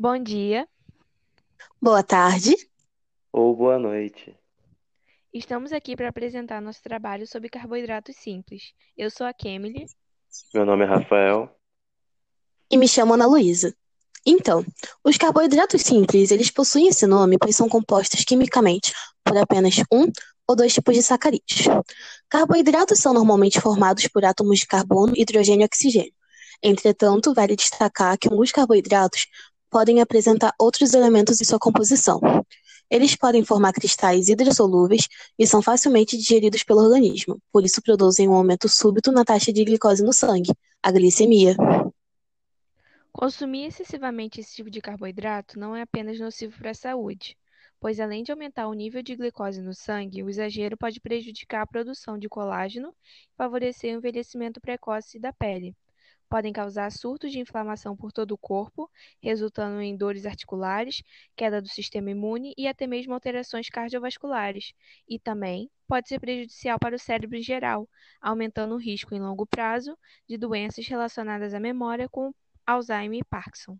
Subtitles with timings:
[0.00, 0.66] Bom dia,
[1.78, 2.56] Boa tarde.
[3.30, 4.34] Ou boa noite.
[5.30, 8.72] estamos aqui para apresentar nosso trabalho sobre carboidratos simples.
[8.96, 9.84] Eu sou a Kemily.
[10.54, 11.54] Meu nome é Rafael.
[12.70, 13.76] E me chamo Ana Luísa.
[14.24, 14.64] Então,
[15.04, 20.10] os carboidratos simples, eles possuem esse nome pois são compostos quimicamente por apenas um
[20.48, 21.66] ou dois tipos de sacarídeos.
[22.26, 26.14] Carboidratos são normalmente formados por átomos de carbono, hidrogênio e oxigênio.
[26.62, 29.26] Entretanto, vale destacar que alguns carboidratos
[29.70, 32.20] podem apresentar outros elementos em sua composição.
[32.90, 35.06] Eles podem formar cristais hidrossolúveis
[35.38, 39.64] e são facilmente digeridos pelo organismo, por isso produzem um aumento súbito na taxa de
[39.64, 41.54] glicose no sangue, a glicemia.
[43.12, 47.36] Consumir excessivamente esse tipo de carboidrato não é apenas nocivo para a saúde,
[47.78, 51.66] pois além de aumentar o nível de glicose no sangue, o exagero pode prejudicar a
[51.66, 55.76] produção de colágeno e favorecer o envelhecimento precoce da pele.
[56.30, 58.88] Podem causar surtos de inflamação por todo o corpo,
[59.20, 61.02] resultando em dores articulares,
[61.34, 64.72] queda do sistema imune e até mesmo alterações cardiovasculares.
[65.08, 67.88] E também pode ser prejudicial para o cérebro em geral,
[68.22, 72.32] aumentando o risco em longo prazo de doenças relacionadas à memória, como
[72.64, 73.76] Alzheimer e Parkinson.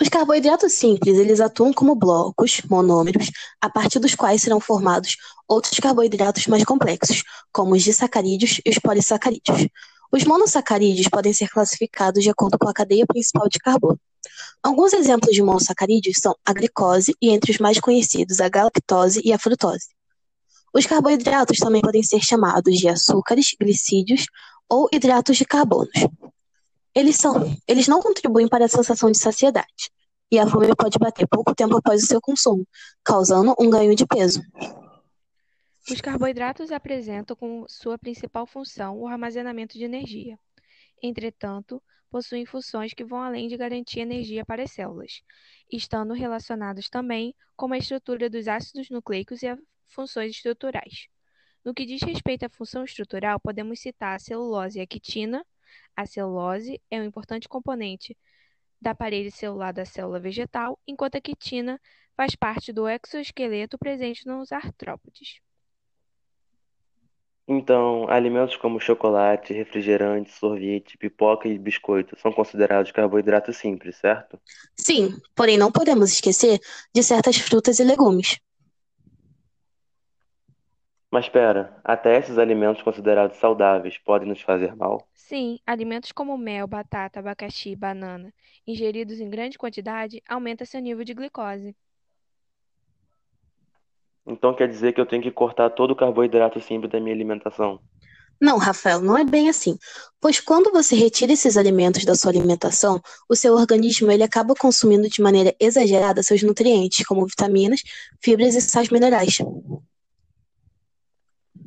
[0.00, 5.16] Os carboidratos simples, eles atuam como blocos monômeros, a partir dos quais serão formados
[5.48, 9.66] outros carboidratos mais complexos, como os disacarídeos e os polissacarídeos.
[10.10, 14.00] Os monossacarídeos podem ser classificados de acordo com a cadeia principal de carbono.
[14.62, 19.32] Alguns exemplos de monossacarídeos são a glicose e, entre os mais conhecidos, a galactose e
[19.32, 19.88] a frutose.
[20.74, 24.26] Os carboidratos também podem ser chamados de açúcares, glicídios
[24.68, 25.92] ou hidratos de carbonos.
[26.94, 29.90] Eles, são, eles não contribuem para a sensação de saciedade,
[30.30, 32.66] e a fome pode bater pouco tempo após o seu consumo,
[33.04, 34.42] causando um ganho de peso.
[35.90, 40.38] Os carboidratos apresentam como sua principal função o armazenamento de energia.
[41.02, 45.22] Entretanto, possuem funções que vão além de garantir energia para as células,
[45.72, 49.46] estando relacionados também com a estrutura dos ácidos nucleicos e
[49.86, 51.08] funções estruturais.
[51.64, 55.42] No que diz respeito à função estrutural, podemos citar a celulose e a quitina.
[55.96, 58.14] A celulose é um importante componente
[58.78, 61.80] da parede celular da célula vegetal, enquanto a quitina
[62.14, 65.40] faz parte do exoesqueleto presente nos artrópodes.
[67.50, 74.38] Então, alimentos como chocolate, refrigerante, sorvete, pipoca e biscoito são considerados carboidratos simples, certo?
[74.76, 76.60] Sim, porém não podemos esquecer
[76.94, 78.38] de certas frutas e legumes.
[81.10, 85.08] Mas espera, até esses alimentos considerados saudáveis podem nos fazer mal?
[85.14, 88.32] Sim, alimentos como mel, batata, abacaxi e banana,
[88.66, 91.74] ingeridos em grande quantidade, aumenta seu nível de glicose.
[94.28, 97.80] Então quer dizer que eu tenho que cortar todo o carboidrato simples da minha alimentação?
[98.40, 99.76] Não, Rafael, não é bem assim.
[100.20, 105.08] Pois quando você retira esses alimentos da sua alimentação, o seu organismo ele acaba consumindo
[105.08, 107.82] de maneira exagerada seus nutrientes, como vitaminas,
[108.20, 109.38] fibras e sais minerais.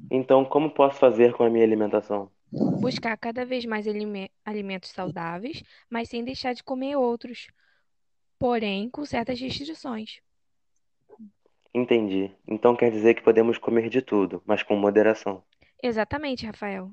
[0.09, 2.29] Então, como posso fazer com a minha alimentação?
[2.51, 7.47] Buscar cada vez mais alime- alimentos saudáveis, mas sem deixar de comer outros,
[8.39, 10.19] porém com certas restrições.
[11.73, 12.31] Entendi.
[12.47, 15.43] Então quer dizer que podemos comer de tudo, mas com moderação.
[15.81, 16.91] Exatamente, Rafael.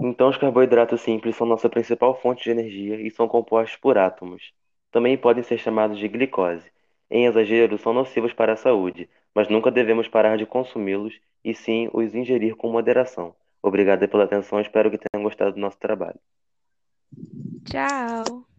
[0.00, 4.52] Então os carboidratos simples são nossa principal fonte de energia e são compostos por átomos.
[4.90, 6.70] Também podem ser chamados de glicose.
[7.10, 11.88] Em exagero, são nocivos para a saúde, mas nunca devemos parar de consumi-los e sim
[11.92, 13.34] os ingerir com moderação.
[13.62, 16.18] Obrigada pela atenção, espero que tenham gostado do nosso trabalho.
[17.64, 18.57] Tchau!